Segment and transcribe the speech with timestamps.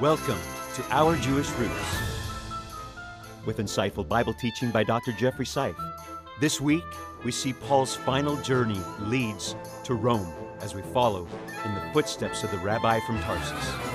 [0.00, 0.38] Welcome
[0.74, 1.98] to Our Jewish Roots
[3.44, 5.12] with insightful Bible teaching by Dr.
[5.12, 5.76] Jeffrey Seif.
[6.40, 6.82] This week,
[7.24, 11.28] we see Paul's final journey leads to Rome as we follow
[11.66, 13.93] in the footsteps of the rabbi from Tarsus.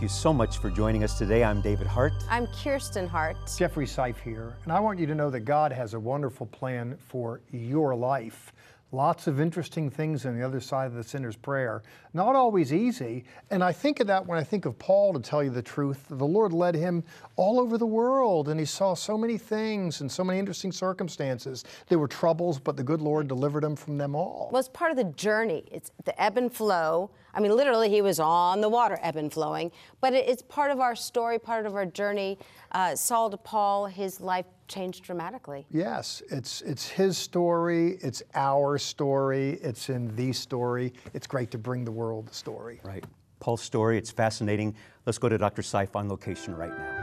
[0.00, 1.44] Thank you so much for joining us today.
[1.44, 2.14] I'm David Hart.
[2.30, 3.36] I'm Kirsten Hart.
[3.58, 6.96] Jeffrey Seif here, and I want you to know that God has a wonderful plan
[6.96, 8.54] for your life.
[8.92, 11.82] Lots of interesting things on the other side of the sinner's prayer.
[12.12, 13.24] Not always easy.
[13.50, 16.06] And I think of that when I think of Paul, to tell you the truth.
[16.10, 17.04] The Lord led him
[17.36, 21.64] all over the world, and he saw so many things and so many interesting circumstances.
[21.86, 24.48] There were troubles, but the good Lord delivered him from them all.
[24.50, 25.64] Well, it's part of the journey.
[25.70, 27.12] It's the ebb and flow.
[27.32, 29.70] I mean, literally, he was on the water, ebb and flowing.
[30.00, 32.38] But it's part of our story, part of our journey.
[32.72, 35.66] Uh, Saul to Paul, his life changed dramatically.
[35.70, 40.94] Yes, it's it's his story, it's our story, it's in the story.
[41.12, 42.80] It's great to bring the world the story.
[42.84, 43.04] Right.
[43.40, 44.74] Paul's story, it's fascinating.
[45.06, 45.62] Let's go to Dr.
[45.62, 46.96] Seif on location right now.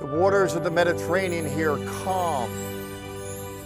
[0.00, 2.50] The waters of the Mediterranean here calm,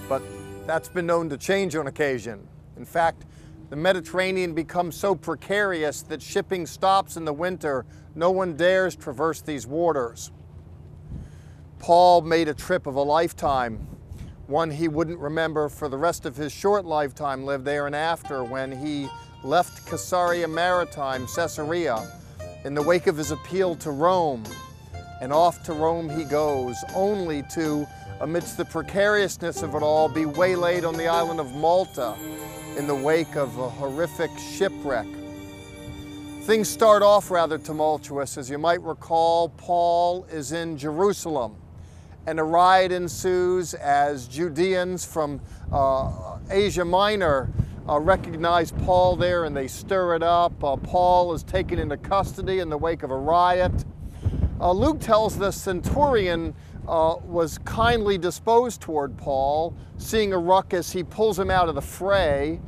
[0.08, 0.22] but
[0.66, 2.48] that's been known to change on occasion.
[2.76, 3.26] In fact,
[3.68, 7.84] the Mediterranean becomes so precarious that shipping stops in the winter.
[8.14, 10.30] No one dares traverse these waters.
[11.82, 13.76] Paul made a trip of a lifetime,
[14.47, 18.44] one he wouldn't remember for the rest of his short lifetime lived there and after
[18.44, 19.09] when he
[19.43, 22.09] left Caesarea Maritima, Caesarea,
[22.65, 24.44] in the wake of his appeal to Rome.
[25.20, 27.84] And off to Rome he goes, only to,
[28.20, 32.14] amidst the precariousness of it all, be waylaid on the island of Malta
[32.76, 35.09] in the wake of a horrific shipwreck.
[36.43, 38.38] Things start off rather tumultuous.
[38.38, 41.56] As you might recall, Paul is in Jerusalem
[42.26, 45.40] and a riot ensues as Judeans from
[45.72, 47.50] uh, Asia Minor
[47.88, 50.62] uh, recognize Paul there and they stir it up.
[50.62, 53.72] Uh, Paul is taken into custody in the wake of a riot.
[54.60, 56.54] Uh, Luke tells the centurion
[56.86, 61.82] uh, was kindly disposed toward Paul, seeing a ruckus, he pulls him out of the
[61.82, 62.60] fray.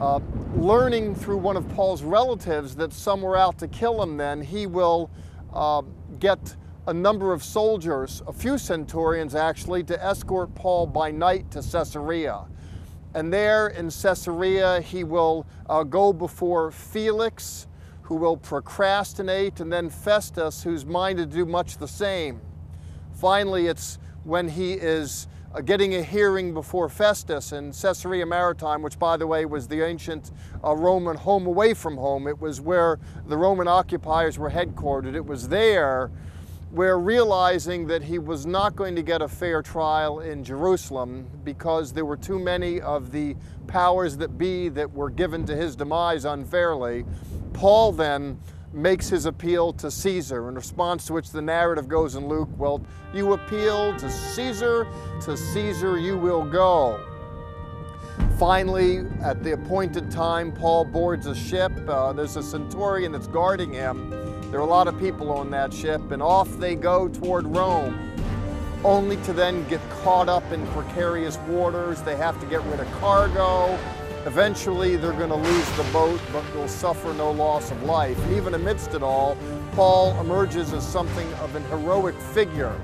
[0.00, 0.18] Uh,
[0.56, 4.66] learning through one of Paul's relatives that some were out to kill him, then he
[4.66, 5.08] will
[6.18, 6.56] get
[6.88, 12.46] a number of soldiers, a few centurions actually, to escort Paul by night to Caesarea.
[13.14, 17.66] And there in Caesarea, he will uh, go before Felix,
[18.00, 22.40] who will procrastinate, and then Festus, who's minded to do much the same.
[23.12, 28.98] Finally, it's when he is uh, getting a hearing before Festus in Caesarea Maritima, which,
[28.98, 30.30] by the way, was the ancient
[30.64, 32.26] uh, Roman home away from home.
[32.26, 35.14] It was where the Roman occupiers were headquartered.
[35.14, 36.10] It was there
[36.70, 41.92] where realizing that he was not going to get a fair trial in Jerusalem because
[41.92, 43.34] there were too many of the
[43.66, 47.06] powers that be that were given to his demise unfairly,
[47.54, 48.38] Paul then
[48.72, 52.84] makes his appeal to Caesar, in response to which the narrative goes in Luke, well,
[53.14, 54.86] you appeal to Caesar,
[55.22, 57.02] to Caesar you will go.
[58.38, 61.72] Finally, at the appointed time, Paul boards a ship.
[61.88, 64.12] Uh, there's a centurion that's guarding him.
[64.50, 68.10] There are a lot of people on that ship, and off they go toward Rome,
[68.82, 72.00] only to then get caught up in precarious waters.
[72.00, 73.78] They have to get rid of cargo.
[74.24, 78.18] Eventually, they're going to lose the boat, but they'll suffer no loss of life.
[78.24, 79.36] And even amidst it all,
[79.72, 82.74] Paul emerges as something of an heroic figure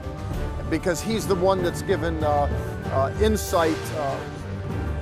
[0.68, 2.46] because he's the one that's given uh,
[2.92, 4.18] uh, insight, uh,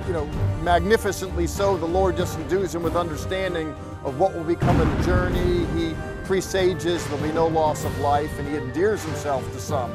[0.07, 0.25] you know,
[0.61, 1.75] magnificently so.
[1.75, 3.75] The Lord just endues him with understanding
[4.05, 5.65] of what will become of the journey.
[5.77, 5.93] He
[6.25, 9.93] presages there'll be no loss of life, and he endears himself to some.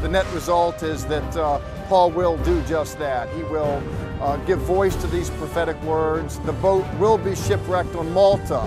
[0.00, 3.28] The net result is that uh, Paul will do just that.
[3.34, 3.82] He will
[4.20, 6.38] uh, give voice to these prophetic words.
[6.40, 8.60] The boat will be shipwrecked on Malta,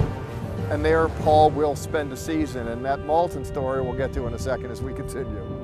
[0.70, 2.68] and there Paul will spend a season.
[2.68, 5.64] And that Maltan story we'll get to in a second as we continue.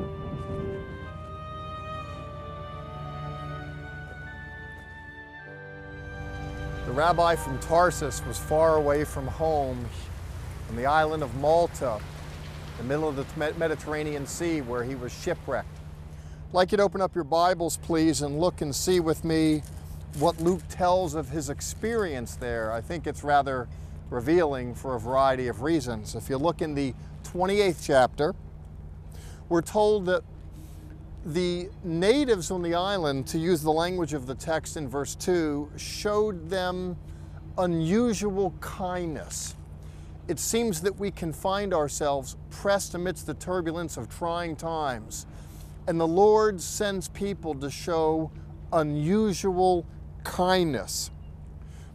[6.86, 9.86] The rabbi from Tarsus was far away from home
[10.70, 12.00] on the island of Malta,
[12.78, 13.26] the middle of the
[13.58, 15.68] Mediterranean Sea, where he was shipwrecked.
[16.48, 19.64] I'd like you to open up your Bibles, please, and look and see with me
[20.20, 22.72] what Luke tells of his experience there.
[22.72, 23.68] I think it's rather
[24.12, 26.14] revealing for a variety of reasons.
[26.14, 26.94] If you look in the
[27.24, 28.36] 28th chapter,
[29.50, 30.24] we're told that
[31.26, 35.72] the natives on the island, to use the language of the text in verse 2,
[35.78, 36.96] showed them
[37.58, 39.56] unusual kindness.
[40.30, 45.26] It seems that we can find ourselves pressed amidst the turbulence of trying times,
[45.88, 48.32] and the Lord sends people to show
[48.72, 49.88] unusual
[50.24, 51.10] kindness.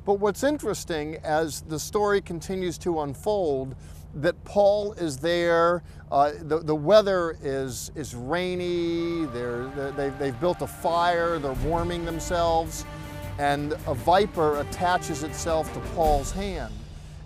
[0.04, 3.76] But what's interesting as the story continues to unfold,
[4.16, 5.84] that Paul is there.
[6.10, 9.26] Uh, the, the weather is, is rainy.
[9.26, 11.38] They're, they've, they've built a fire.
[11.38, 12.84] They're warming themselves.
[13.38, 16.74] And a viper attaches itself to Paul's hand,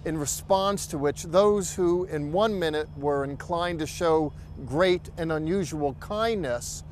[0.04, 4.32] in response to which those who in one minute were inclined to show
[4.66, 6.82] great and unusual kindness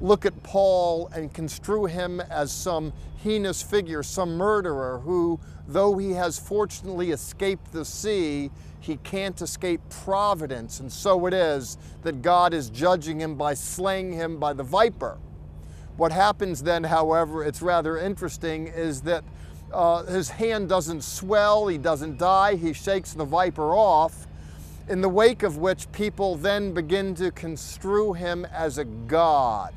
[0.00, 2.92] look at Paul and construe him as some
[3.22, 5.38] heinous figure, some murderer who,
[5.68, 8.50] though he has fortunately escaped the sea,
[8.80, 10.80] he can't escape providence.
[10.80, 15.18] And so it is that God is judging him by slaying him by the viper.
[15.96, 19.22] What happens then, however, it's rather interesting, is that
[19.72, 24.26] uh, his hand doesn't swell, he doesn't die, he shakes the viper off,
[24.88, 29.74] in the wake of which people then begin to construe him as a god.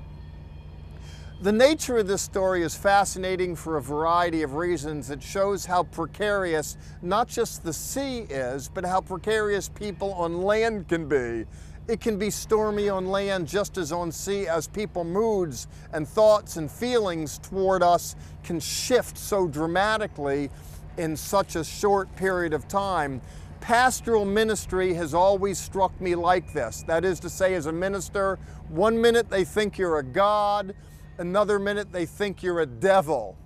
[1.42, 5.10] The nature of this story is fascinating for a variety of reasons.
[5.10, 10.88] It shows how precarious not just the sea is, but how precarious people on land
[10.88, 11.46] can be.
[11.88, 16.58] It can be stormy on land just as on sea, as people moods and thoughts
[16.58, 20.50] and feelings toward us can shift so dramatically
[20.98, 23.22] in such a short period of time.
[23.62, 26.84] Pastoral ministry has always struck me like this.
[26.88, 28.40] That is to say, as a minister,
[28.70, 30.74] one minute they think you're a God,
[31.20, 33.38] another minute they think you're a devil.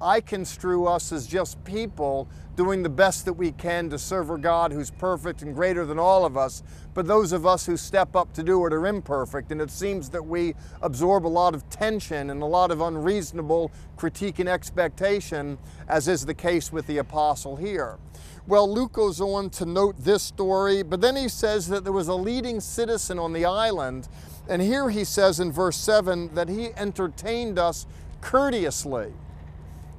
[0.00, 4.38] I construe us as just people doing the best that we can to serve a
[4.38, 6.62] God who's perfect and greater than all of us,
[6.94, 10.10] but those of us who step up to do it are imperfect, and it seems
[10.10, 15.58] that we absorb a lot of tension and a lot of unreasonable critique and expectation,
[15.88, 17.98] as is the case with the apostle here.
[18.46, 22.08] Well, Luke goes on to note this story, but then he says that there was
[22.08, 24.08] a leading citizen on the island
[24.48, 27.86] and here he says in verse 7 that he entertained us
[28.20, 29.12] courteously.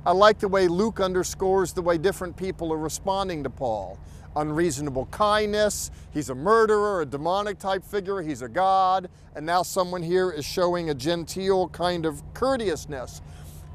[0.07, 3.97] I like the way Luke underscores the way different people are responding to Paul.
[4.35, 10.03] Unreasonable kindness, he's a murderer, a demonic type figure, he's a god, and now someone
[10.03, 13.23] here is showing a genteel kind of courteousness.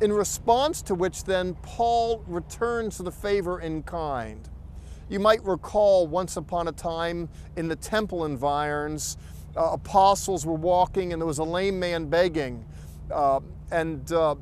[0.00, 4.48] In response to which, then, Paul returns the favor in kind.
[5.08, 9.16] You might recall once upon a time in the temple environs,
[9.56, 12.64] uh, apostles were walking and there was a lame man begging.
[13.12, 13.40] Uh,
[13.72, 14.36] and uh,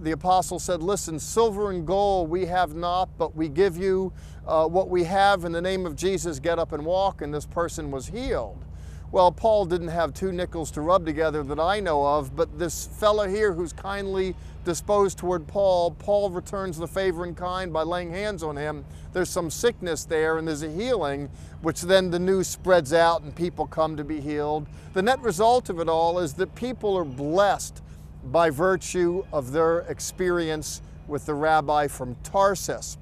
[0.00, 4.12] the apostle said, Listen, silver and gold we have not, but we give you
[4.46, 6.38] uh, what we have in the name of Jesus.
[6.38, 7.22] Get up and walk.
[7.22, 8.64] And this person was healed.
[9.12, 12.86] Well, Paul didn't have two nickels to rub together that I know of, but this
[12.86, 18.12] fellow here who's kindly disposed toward Paul, Paul returns the favor in kind by laying
[18.12, 18.84] hands on him.
[19.12, 21.28] There's some sickness there and there's a healing,
[21.62, 24.68] which then the news spreads out and people come to be healed.
[24.92, 27.82] The net result of it all is that people are blessed
[28.24, 32.98] by virtue of their experience with the rabbi from Tarsus.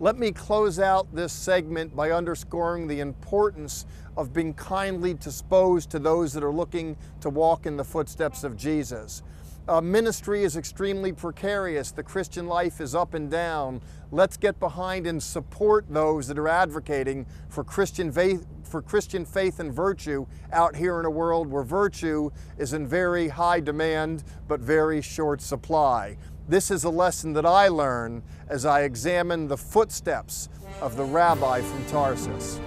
[0.00, 3.84] Let me close out this segment by underscoring the importance
[4.16, 8.56] of being kindly disposed to those that are looking to walk in the footsteps of
[8.56, 9.22] Jesus.
[9.68, 11.92] Uh, ministry is extremely precarious.
[11.92, 13.80] The Christian life is up and down.
[14.10, 19.60] Let's get behind and support those that are advocating for Christian faith, for Christian faith
[19.60, 24.60] and virtue out here in a world where virtue is in very high demand but
[24.60, 26.16] very short supply.
[26.48, 30.48] This is a lesson that I learn as I examine the footsteps
[30.80, 32.58] of the rabbi from Tarsus.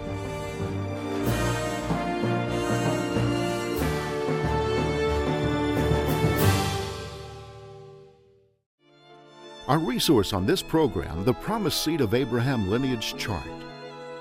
[9.70, 13.48] Our resource on this program, the Promised Seed of Abraham Lineage Chart.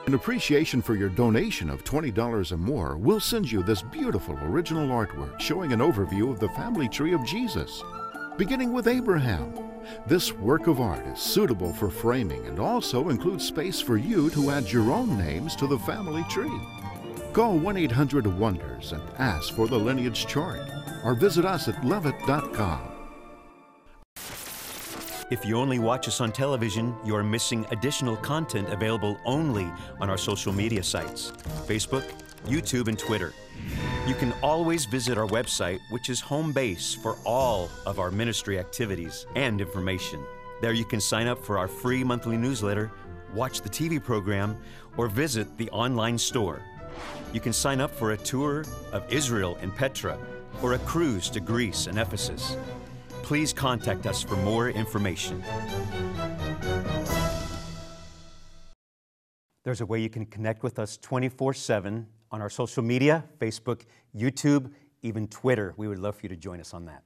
[0.06, 4.86] In appreciation for your donation of $20 or more, we'll send you this beautiful original
[4.86, 7.82] artwork showing an overview of the family tree of Jesus.
[8.38, 9.52] beginning with Abraham.
[10.06, 14.50] This work of art is suitable for framing and also includes space for you to
[14.50, 16.60] add your own names to the family tree.
[17.32, 20.60] Call 1 800 Wonders and ask for the lineage chart
[21.04, 22.91] or visit us at levitt.com.
[25.32, 29.66] If you only watch us on television, you are missing additional content available only
[29.98, 31.32] on our social media sites
[31.66, 32.04] Facebook,
[32.44, 33.32] YouTube, and Twitter.
[34.06, 38.58] You can always visit our website, which is home base for all of our ministry
[38.58, 40.22] activities and information.
[40.60, 42.92] There you can sign up for our free monthly newsletter,
[43.32, 44.58] watch the TV program,
[44.98, 46.60] or visit the online store.
[47.32, 50.18] You can sign up for a tour of Israel and Petra
[50.60, 52.54] or a cruise to Greece and Ephesus.
[53.22, 55.42] Please contact us for more information.
[59.64, 63.82] There's a way you can connect with us 24 7 on our social media Facebook,
[64.16, 64.70] YouTube,
[65.02, 65.74] even Twitter.
[65.76, 67.04] We would love for you to join us on that.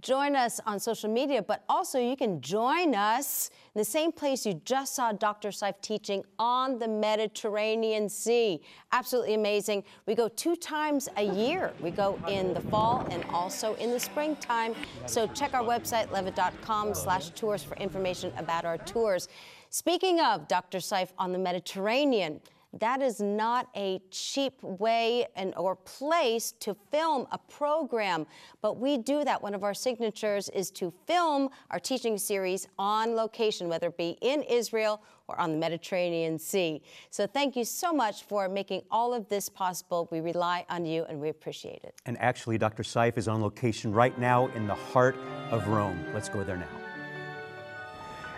[0.00, 4.44] Join us on social media, but also you can join us in the same place
[4.44, 5.50] you just saw Dr.
[5.50, 8.60] Seif teaching on the Mediterranean Sea.
[8.90, 9.84] Absolutely amazing.
[10.06, 11.72] We go two times a year.
[11.80, 14.74] We go in the fall and also in the springtime.
[15.06, 19.28] So check our website, levitt.com slash tours for information about our tours.
[19.70, 20.78] Speaking of Dr.
[20.78, 22.40] Seif on the Mediterranean,
[22.80, 28.26] that is not a cheap way and or place to film a program
[28.60, 33.14] but we do that one of our signatures is to film our teaching series on
[33.14, 37.92] location whether it be in israel or on the mediterranean sea so thank you so
[37.92, 41.94] much for making all of this possible we rely on you and we appreciate it
[42.06, 42.82] And actually, Dr.
[42.82, 45.16] Seif is on location right now in the heart
[45.50, 45.98] of Rome.
[46.12, 46.68] Let's go there now.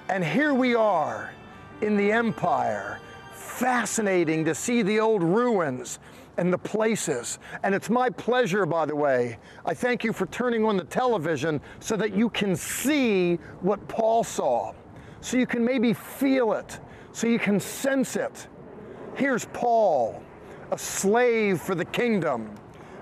[0.09, 1.33] And here we are
[1.81, 3.01] in the empire.
[3.47, 5.99] Fascinating to see the old ruins
[6.37, 7.39] and the places.
[7.63, 9.39] And it's my pleasure, by the way.
[9.65, 14.25] I thank you for turning on the television so that you can see what Paul
[14.25, 14.75] saw,
[15.23, 16.81] so you can maybe feel it,
[17.13, 18.49] so you can sense it.
[19.15, 20.23] Here's Paul,
[20.71, 22.51] a slave for the kingdom,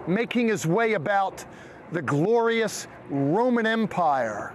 [0.07, 1.45] making his way about
[1.91, 4.55] the glorious Roman Empire.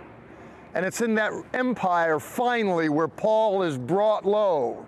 [0.75, 4.85] And it's in that empire, finally, where Paul is brought low,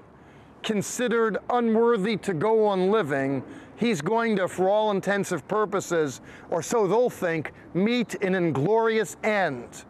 [0.64, 3.44] considered unworthy to go on living.
[3.76, 9.86] He's going to, for all intensive purposes, or so they'll think, meet an inglorious end.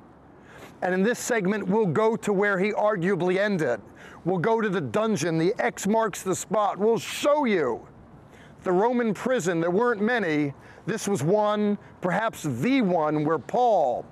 [0.81, 3.81] And in this segment, we'll go to where he arguably ended.
[4.23, 5.37] We'll go to the dungeon.
[5.37, 6.77] The X marks the spot.
[6.77, 7.85] We'll show you
[8.63, 9.59] the Roman prison.
[9.59, 10.53] There weren't many.
[10.85, 14.05] This was one, perhaps the one, where Paul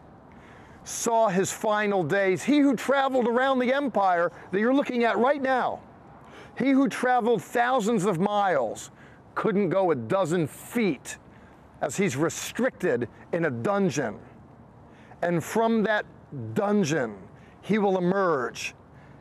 [0.83, 2.43] saw his final days.
[2.43, 5.79] He who traveled around the empire that you're looking at right now,
[6.59, 8.91] he who traveled thousands of miles,
[9.33, 11.17] couldn't go a dozen feet
[11.81, 14.19] as he's restricted in a dungeon.
[15.21, 16.05] And from that
[16.53, 17.15] dungeon,
[17.61, 18.75] he will emerge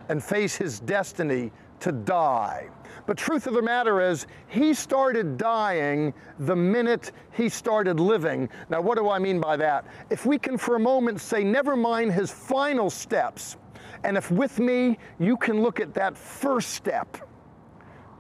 [0.09, 2.69] and face his destiny to die.
[3.07, 8.49] But truth of the matter is, he started dying the minute he started living.
[8.69, 9.87] Now, what do I mean by that?
[10.11, 13.57] If we can for a moment say, never mind his final steps,
[14.03, 17.28] and if with me you can look at that first step,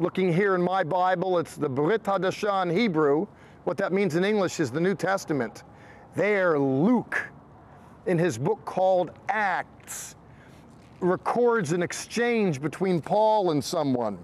[0.00, 3.26] looking here in my Bible, it's the Brit Hadashah in Hebrew.
[3.64, 5.64] What that means in English is the New Testament.
[6.14, 7.28] There, Luke,
[8.06, 10.16] in his book called Acts,
[11.00, 14.18] records an exchange between Paul and someone.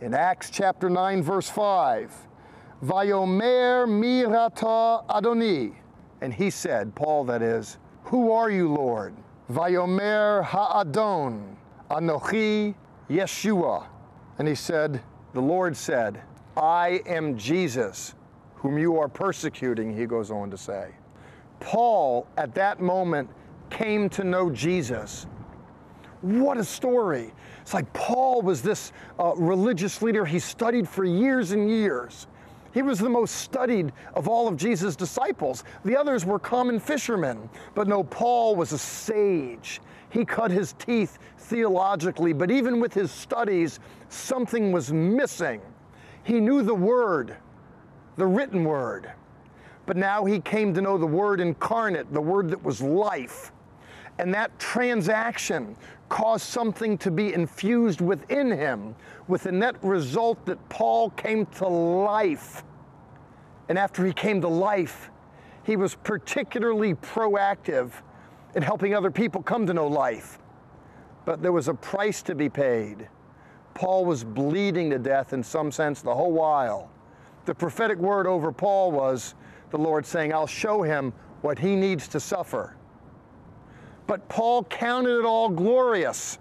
[0.00, 2.12] In Acts chapter 9, verse 5,
[2.84, 5.74] Vayomer mirata Adoni.
[6.20, 9.14] And he said, Paul that is, Who are you, Lord?
[9.50, 11.56] Vayomer ha'adon,
[11.90, 12.74] Anochi
[13.08, 13.86] Yeshua.
[14.38, 15.00] And he said,
[15.32, 16.22] The Lord said,
[16.56, 18.14] I am Jesus,
[18.54, 20.90] whom you are persecuting, he goes on to say.
[21.60, 23.28] Paul, at that moment,
[23.70, 25.26] came to know Jesus.
[26.20, 27.32] What a story.
[27.60, 32.26] It's like Paul was this uh, religious leader he studied for years and years.
[32.72, 35.64] He was the most studied of all of Jesus' disciples.
[35.84, 37.48] The others were common fishermen.
[37.74, 39.80] But no, Paul was a sage.
[40.10, 45.60] He cut his teeth theologically, but even with his studies, something was missing.
[46.22, 47.36] He knew the Word,
[48.16, 49.12] the written Word.
[49.86, 53.52] But now he came to know the Word incarnate, the Word that was life.
[54.18, 55.76] And that transaction
[56.08, 58.94] caused something to be infused within him,
[59.26, 62.62] with the net result that Paul came to life.
[63.68, 65.10] And after he came to life,
[65.64, 67.90] he was particularly proactive
[68.54, 70.38] in helping other people come to know life.
[71.24, 73.08] But there was a price to be paid.
[73.74, 76.90] Paul was bleeding to death in some sense the whole while.
[77.44, 79.34] The prophetic word over Paul was
[79.70, 81.12] the Lord saying, I'll show him
[81.42, 82.76] what he needs to suffer
[84.06, 86.38] But Paul counted it all glorious.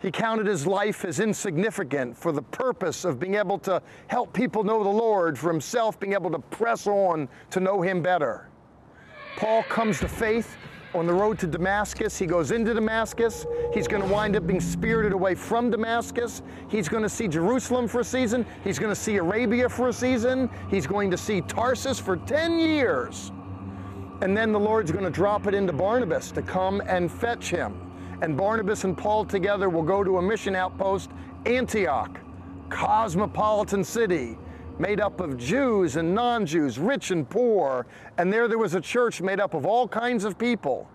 [0.00, 4.64] He counted his life as insignificant for the purpose of being able to help people
[4.64, 8.48] know the Lord, for himself being able to press on to know him better.
[9.36, 10.56] Paul comes to faith
[10.94, 12.18] on the road to Damascus.
[12.18, 13.46] He goes into Damascus.
[13.72, 16.42] He's going to wind up being spirited away from Damascus.
[16.68, 18.44] He's going to see Jerusalem for a season.
[18.62, 20.50] He's going to see Arabia for a season.
[20.68, 23.32] He's going to see Tarsus for 10 years.
[24.20, 27.74] And then the Lord's going to drop it into Barnabas to come and fetch him.
[28.20, 31.10] And Barnabas and Paul together will go to a mission outpost,
[31.44, 32.20] Antioch,
[32.70, 34.38] cosmopolitan city
[34.78, 37.86] made up of Jews and non Jews, rich and poor.
[38.18, 40.88] And there, there was a church made up of all kinds of people.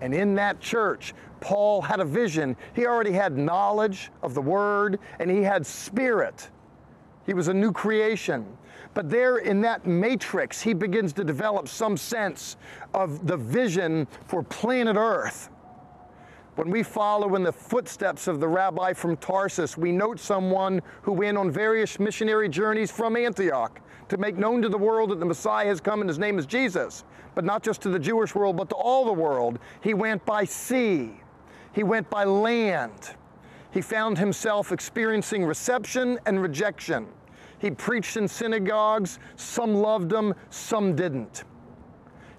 [0.00, 2.56] And in that church, Paul had a vision.
[2.74, 6.50] He already had knowledge of the Word, and he had spirit.
[7.24, 8.46] He was a new creation.
[8.94, 12.56] But there in that matrix, he begins to develop some sense
[12.94, 15.50] of the vision for planet Earth.
[16.56, 21.12] When we follow in the footsteps of the rabbi from Tarsus, we note someone who
[21.12, 25.26] went on various missionary journeys from Antioch to make known to the world that the
[25.26, 27.04] Messiah has come and his name is Jesus.
[27.34, 29.58] But not just to the Jewish world, but to all the world.
[29.82, 31.20] He went by sea,
[31.74, 33.10] he went by land.
[33.70, 37.06] He found himself experiencing reception and rejection.
[37.58, 41.44] He preached in synagogues, some loved him, some didn't.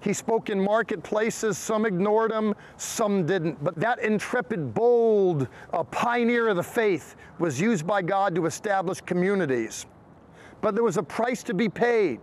[0.00, 1.58] He spoke in marketplaces.
[1.58, 3.62] Some ignored him, some didn't.
[3.62, 9.00] But that intrepid, bold uh, pioneer of the faith was used by God to establish
[9.00, 9.86] communities.
[10.60, 12.20] But there was a price to be paid,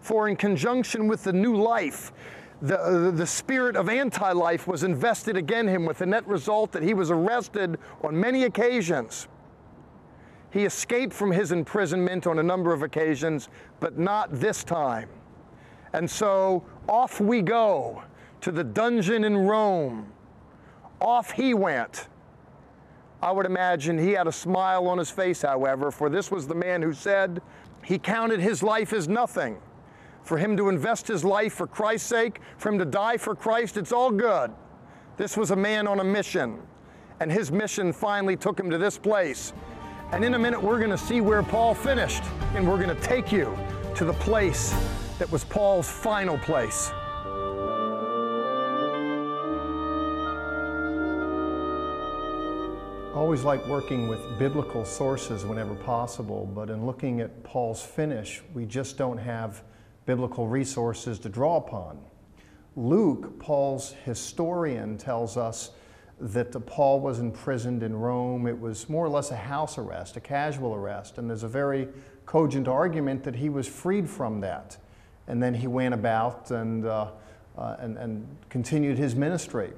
[0.00, 2.12] for in conjunction with the new life,
[2.60, 6.70] the, uh, the spirit of anti life was invested again him, with the net result
[6.72, 9.28] that he was arrested on many occasions.
[10.50, 13.48] He escaped from his imprisonment on a number of occasions,
[13.80, 15.08] but not this time.
[15.92, 18.02] And so off we go
[18.40, 20.12] to the dungeon in Rome.
[21.00, 22.08] Off he went.
[23.22, 26.54] I would imagine he had a smile on his face, however, for this was the
[26.54, 27.40] man who said
[27.84, 29.58] he counted his life as nothing.
[30.24, 33.76] For him to invest his life for Christ's sake, for him to die for Christ,
[33.76, 34.52] it's all good.
[35.16, 36.60] This was a man on a mission,
[37.20, 39.52] and his mission finally took him to this place.
[40.12, 42.22] And in a minute, we're going to see where Paul finished,
[42.54, 43.56] and we're going to take you
[43.94, 44.74] to the place
[45.22, 46.90] that was Paul's final place.
[53.14, 58.66] always like working with biblical sources whenever possible, but in looking at Paul's finish, we
[58.66, 59.62] just don't have
[60.06, 62.00] biblical resources to draw upon.
[62.74, 65.70] Luke, Paul's historian, tells us
[66.18, 68.48] that Paul was imprisoned in Rome.
[68.48, 71.86] It was more or less a house arrest, a casual arrest, and there's a very
[72.26, 74.78] cogent argument that he was freed from that
[75.28, 77.10] and then he went about and, uh,
[77.56, 79.72] uh, and, and, continued his ministry.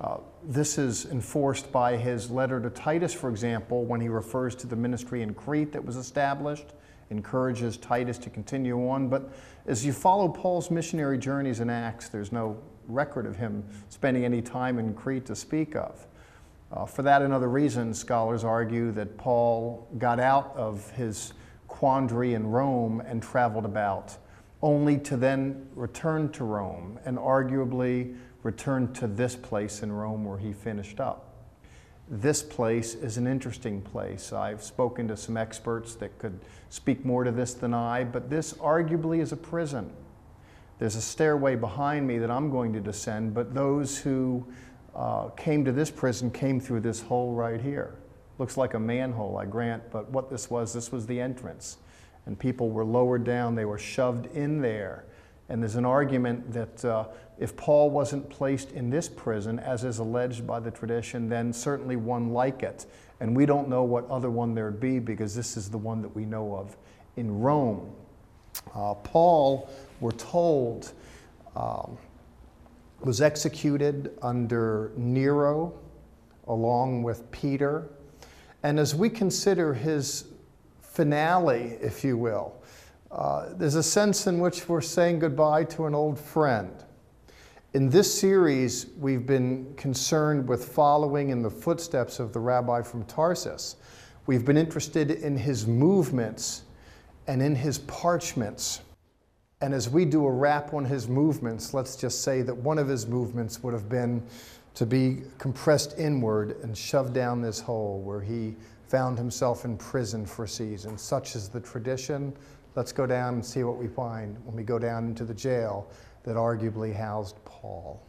[0.00, 4.66] Uh, this is enforced by his letter to Titus, for example, when he refers to
[4.66, 6.72] the ministry in Crete that was established,
[7.10, 9.08] encourages Titus to continue on.
[9.08, 9.30] But
[9.66, 12.56] as you follow Paul's missionary journeys in Acts, there's no
[12.88, 16.06] record of him spending any time in Crete to speak of.
[16.72, 21.34] Uh, for that and other reasons, scholars argue that Paul got out of his
[21.66, 24.16] quandary in Rome and traveled about
[24.62, 30.38] only to then return to Rome and arguably return to this place in Rome where
[30.38, 31.26] he finished up.
[32.08, 34.32] This place is an interesting place.
[34.32, 38.52] I've spoken to some experts that could speak more to this than I, but this
[38.54, 39.92] arguably is a prison.
[40.78, 44.46] There's a stairway behind me that I'm going to descend, but those who
[44.94, 47.94] uh, came to this prison came through this hole right here.
[48.38, 51.76] Looks like a manhole, I grant, but what this was, this was the entrance
[52.30, 55.04] and people were lowered down, they were shoved in there.
[55.48, 57.08] And there's an argument that uh,
[57.40, 61.96] if Paul wasn't placed in this prison, as is alleged by the tradition, then certainly
[61.96, 62.86] one like it.
[63.18, 66.14] And we don't know what other one there'd be because this is the one that
[66.14, 66.76] we know of
[67.16, 67.90] in Rome.
[68.76, 70.92] Uh, Paul, we're told,
[71.56, 71.98] um,
[73.00, 75.74] was executed under Nero
[76.46, 77.88] along with Peter.
[78.62, 80.26] And as we consider his
[81.00, 82.52] finale, if you will.
[83.10, 86.84] Uh, there's a sense in which we're saying goodbye to an old friend.
[87.72, 93.04] In this series, we've been concerned with following in the footsteps of the rabbi from
[93.04, 93.76] Tarsus.
[94.26, 96.64] We've been interested in his movements
[97.26, 98.82] and in his parchments.
[99.62, 102.88] And as we do a wrap on his movements, let's just say that one of
[102.88, 104.22] his movements would have been
[104.74, 108.54] to be compressed inward and shoved down this hole where he
[108.90, 110.98] found himself in prison for a season.
[110.98, 112.36] Such is the tradition.
[112.74, 115.88] Let's go down and see what we find when we go down into the jail
[116.24, 118.02] that arguably housed Paul.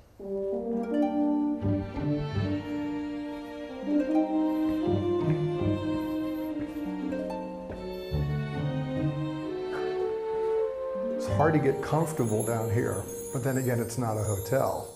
[11.15, 14.91] It's hard to get comfortable down here, but then again, it's not a hotel.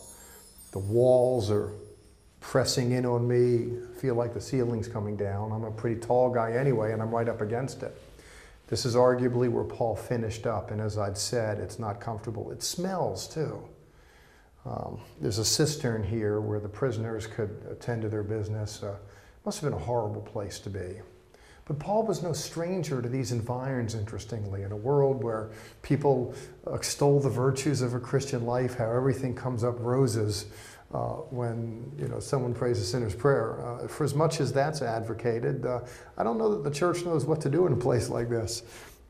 [0.72, 1.70] The walls are
[2.46, 5.52] pressing in on me, feel like the ceiling's coming down.
[5.52, 8.00] I'm a pretty tall guy anyway, and I'm right up against it.
[8.68, 12.52] This is arguably where Paul finished up, and as I'd said, it's not comfortable.
[12.52, 13.64] It smells too.
[14.64, 18.84] Um, there's a cistern here where the prisoners could attend to their business.
[18.84, 18.96] Uh,
[19.44, 21.02] must have been a horrible place to be.
[21.66, 25.50] But Paul was no stranger to these environs, interestingly, in a world where
[25.82, 26.36] people
[26.72, 30.46] extol the virtues of a Christian life, how everything comes up roses
[30.96, 33.66] uh, when you know someone prays a sinner's prayer.
[33.66, 35.82] Uh, for as much as that's advocated, uh,
[36.18, 38.64] I don't know that the church knows what to do in a place like this.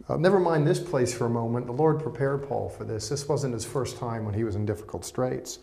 [0.09, 1.67] Uh, never mind this place for a moment.
[1.67, 3.07] The Lord prepared Paul for this.
[3.09, 5.59] This wasn't his first time when he was in difficult straits.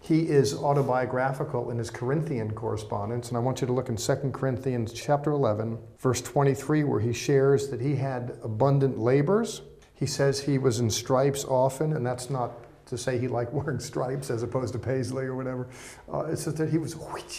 [0.00, 4.14] He is autobiographical in his Corinthian correspondence, and I want you to look in 2
[4.32, 9.62] Corinthians chapter 11, verse 23, where he shares that he had abundant labors.
[9.94, 13.78] He says he was in stripes often, and that's not to say he liked wearing
[13.78, 15.68] stripes as opposed to paisley or whatever.
[16.12, 16.96] Uh, it's just that he was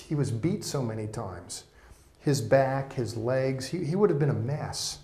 [0.08, 1.66] he was beat so many times.
[2.20, 5.00] His back, his legs, he, he would have been a mess.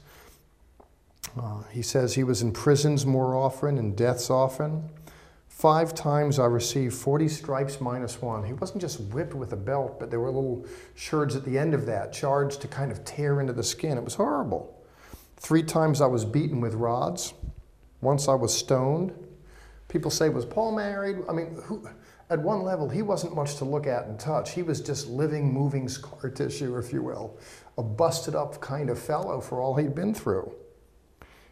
[1.40, 4.90] Uh, he says he was in prisons more often and deaths often.
[5.60, 8.46] Five times I received 40 stripes minus one.
[8.46, 11.74] He wasn't just whipped with a belt, but there were little sherds at the end
[11.74, 13.98] of that, charged to kind of tear into the skin.
[13.98, 14.82] It was horrible.
[15.36, 17.34] Three times I was beaten with rods.
[18.00, 19.14] Once I was stoned.
[19.90, 21.18] People say, was Paul married?
[21.28, 21.86] I mean, who,
[22.30, 24.52] at one level, he wasn't much to look at and touch.
[24.52, 27.38] He was just living, moving scar tissue, if you will.
[27.78, 30.54] A busted up kind of fellow for all he'd been through.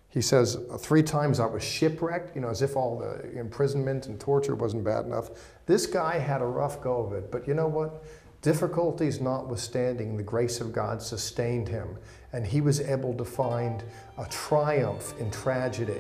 [0.10, 4.20] He says, three times I was shipwrecked, you know, as if all the imprisonment and
[4.20, 5.30] torture wasn't bad enough.
[5.66, 8.04] This guy had a rough go of it, but you know what?
[8.42, 11.98] Difficulties notwithstanding, the grace of God sustained him,
[12.32, 13.84] and he was able to find
[14.18, 16.00] a triumph in tragedy.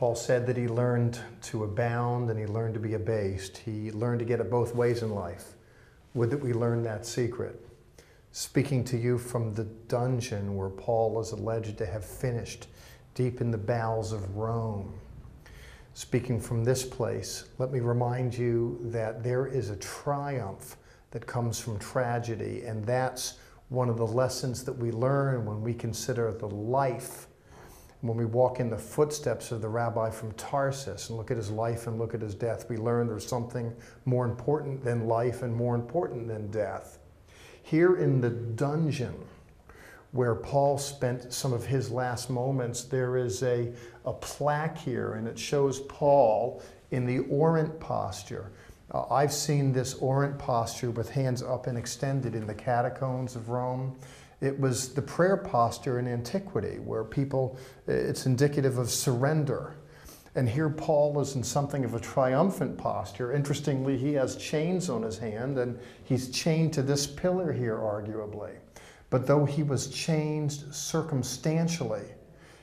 [0.00, 3.58] Paul said that he learned to abound and he learned to be abased.
[3.58, 5.56] He learned to get it both ways in life.
[6.14, 7.68] Would that we learn that secret.
[8.32, 12.68] Speaking to you from the dungeon where Paul is alleged to have finished
[13.14, 14.94] deep in the bowels of Rome.
[15.92, 20.78] Speaking from this place, let me remind you that there is a triumph
[21.10, 23.34] that comes from tragedy, and that's
[23.68, 27.26] one of the lessons that we learn when we consider the life
[28.00, 31.50] when we walk in the footsteps of the rabbi from Tarsus and look at his
[31.50, 33.74] life and look at his death, we learn there's something
[34.06, 36.98] more important than life and more important than death.
[37.62, 39.14] Here in the dungeon,
[40.12, 43.72] where Paul spent some of his last moments, there is a,
[44.04, 48.50] a plaque here, and it shows Paul in the orant posture.
[48.92, 53.50] Uh, I've seen this orant posture with hands up and extended in the catacombs of
[53.50, 53.96] Rome.
[54.40, 59.76] It was the prayer posture in antiquity where people, it's indicative of surrender.
[60.34, 63.32] And here Paul is in something of a triumphant posture.
[63.32, 68.52] Interestingly, he has chains on his hand and he's chained to this pillar here, arguably.
[69.10, 72.04] But though he was chained circumstantially,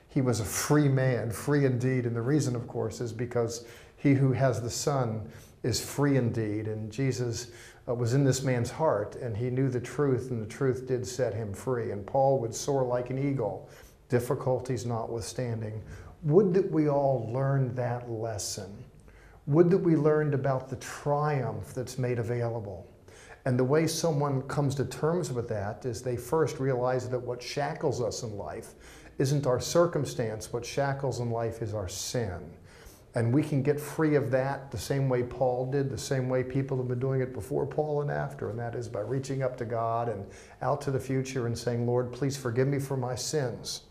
[0.10, 2.06] he was a free man, free indeed.
[2.06, 3.66] And the reason, of course, is because
[3.98, 5.30] he who has the Son
[5.68, 6.68] is free indeed.
[6.68, 7.52] And Jesus
[7.88, 11.06] uh, was in this man's heart, and he knew the truth, and the truth did
[11.06, 11.92] set him free.
[11.92, 13.70] And Paul would soar like an eagle,
[14.10, 15.84] difficulties notwithstanding.
[16.24, 18.84] Would that we all learned that lesson.
[19.46, 22.86] Would that we learned about the triumph that's made available.
[23.46, 27.42] And the way someone comes to terms with that is they first realize that what
[27.42, 28.74] shackles us in life
[29.20, 32.42] isn't our circumstance, what shackles in life is our sin.
[33.16, 36.44] And we can get free of that the same way Paul did, the same way
[36.44, 39.58] people have been doing it before Paul and after, and that is by reaching up
[39.58, 40.26] to God and
[40.62, 43.84] out to the future and saying, Lord, please forgive me for my sins.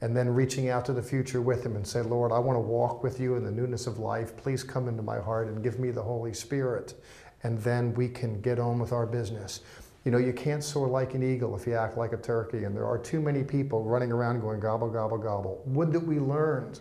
[0.00, 2.60] And then reaching out to the future with Him and say, Lord, I want to
[2.60, 4.36] walk with you in the newness of life.
[4.36, 6.94] Please come into my heart and give me the Holy Spirit.
[7.42, 9.60] And then we can get on with our business.
[10.04, 12.74] You know, you can't soar like an eagle if you act like a turkey, and
[12.74, 15.62] there are too many people running around going gobble, gobble, gobble.
[15.66, 16.80] Would that we learned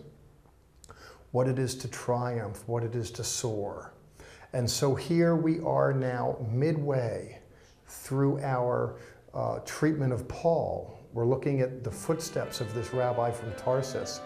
[1.31, 3.93] what it is to triumph, what it is to soar.
[4.53, 7.39] And so here we are now midway
[7.85, 8.99] through our
[9.33, 10.99] uh, treatment of Paul.
[11.13, 14.21] We're looking at the footsteps of this rabbi from Tarsus.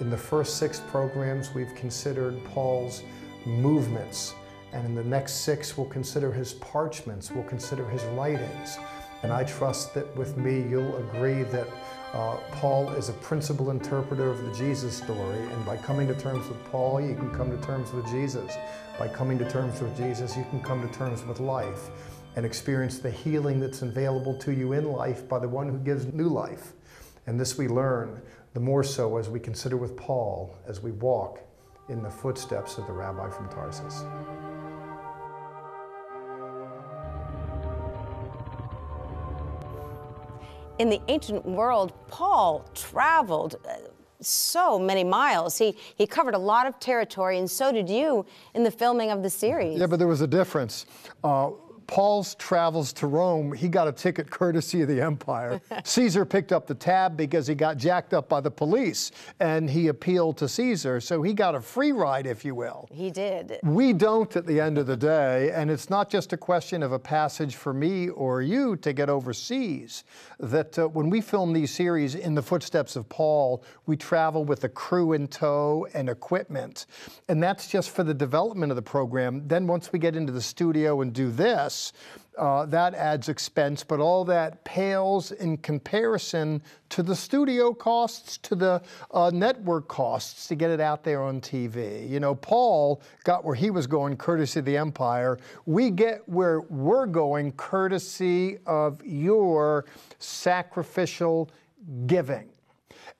[0.00, 3.02] In the first six programs, we've considered Paul's
[3.46, 4.34] movements.
[4.72, 8.78] And in the next six, we'll consider his parchments, we'll consider his writings.
[9.24, 11.66] And I trust that with me, you'll agree that
[12.14, 16.46] Uh, Paul is a principal interpreter of the Jesus story, and by coming to terms
[16.48, 18.54] with Paul, you can come to terms with Jesus.
[19.00, 21.90] By coming to terms with Jesus, you can come to terms with life
[22.36, 26.06] and experience the healing that's available to you in life by the one who gives
[26.12, 26.72] new life.
[27.26, 31.40] And this we learn the more so as we consider with Paul as we walk
[31.88, 34.04] in the footsteps of the rabbi from Tarsus.
[40.78, 43.74] In the ancient world, Paul traveled uh,
[44.20, 45.56] so many miles.
[45.56, 49.22] He, he covered a lot of territory, and so did you in the filming of
[49.22, 49.78] the series.
[49.78, 50.86] Yeah, but there was a difference.
[51.22, 51.50] Uh,
[51.86, 55.60] Paul's travels to Rome, he got a ticket courtesy of the empire.
[55.84, 59.88] Caesar picked up the tab because he got jacked up by the police and he
[59.88, 61.00] appealed to Caesar.
[61.00, 62.88] So he got a free ride, if you will.
[62.92, 63.58] He did.
[63.62, 65.50] We don't at the end of the day.
[65.52, 69.08] And it's not just a question of a passage for me or you to get
[69.08, 70.04] overseas.
[70.40, 74.64] That uh, when we film these series in the footsteps of Paul, we travel with
[74.64, 76.86] a crew in tow and equipment.
[77.28, 79.46] And that's just for the development of the program.
[79.46, 81.73] Then once we get into the studio and do this,
[82.36, 88.54] uh, that adds expense, but all that pales in comparison to the studio costs, to
[88.54, 88.82] the
[89.12, 92.08] uh, network costs to get it out there on TV.
[92.08, 95.38] You know, Paul got where he was going courtesy of the Empire.
[95.66, 99.84] We get where we're going courtesy of your
[100.18, 101.50] sacrificial
[102.06, 102.53] giving.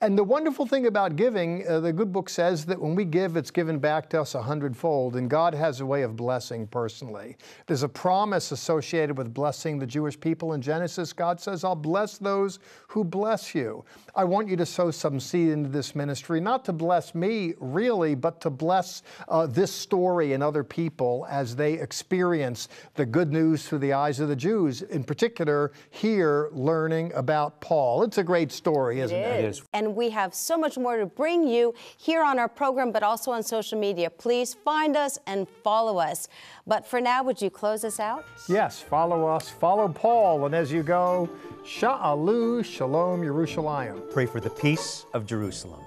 [0.00, 3.37] And the wonderful thing about giving, uh, the good book says that when we give,
[3.37, 7.38] it's given back to us a hundredfold, and God has a way of blessing personally.
[7.66, 11.14] There's a promise associated with blessing the Jewish people in Genesis.
[11.14, 13.85] God says, I'll bless those who bless you.
[14.14, 18.14] I want you to sow some seed into this ministry, not to bless me really,
[18.14, 23.66] but to bless uh, this story and other people as they experience the good news
[23.66, 28.02] through the eyes of the Jews, in particular, here learning about Paul.
[28.02, 29.44] It's a great story, isn't it?
[29.44, 29.62] It is.
[29.72, 33.30] And we have so much more to bring you here on our program, but also
[33.33, 34.11] on social media.
[34.11, 36.28] Please find us and follow us.
[36.66, 38.24] But for now, would you close us out?
[38.48, 41.28] Yes, follow us, follow Paul, and as you go,
[41.64, 44.12] Sha'alu Shalom Yerushalayim.
[44.12, 45.80] Pray for the peace of Jerusalem.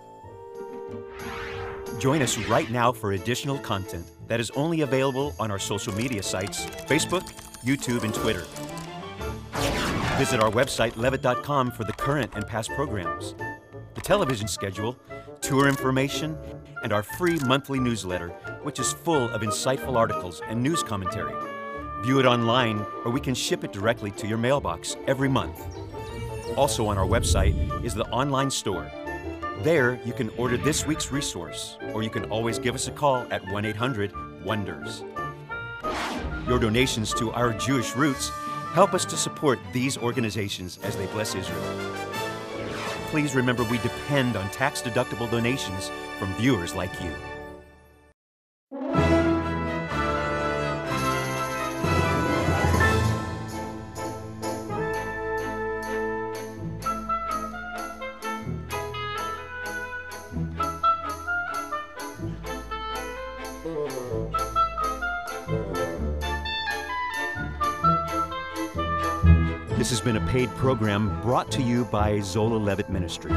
[2.00, 6.22] Join us right now for additional content that is only available on our social media
[6.22, 7.24] sites Facebook,
[7.63, 8.46] YouTube, and Twitter.
[10.17, 13.36] Visit our website, levitt.com, for the current and past programs
[13.97, 14.95] the television schedule,
[15.41, 16.38] tour information,
[16.83, 18.29] and our free monthly newsletter,
[18.62, 21.33] which is full of insightful articles and news commentary.
[22.03, 25.60] View it online, or we can ship it directly to your mailbox every month.
[26.55, 28.88] Also on our website is the online store.
[29.63, 33.25] There, you can order this week's resource, or you can always give us a call
[33.31, 35.03] at 1 800 WONDERS.
[36.47, 38.29] Your donations to our Jewish roots
[38.73, 42.07] help us to support these organizations as they bless Israel
[43.08, 45.89] please remember we depend on tax deductible donations
[46.20, 47.37] from viewers like you.
[70.28, 73.32] Paid program brought to you by Zola Levitt Ministry.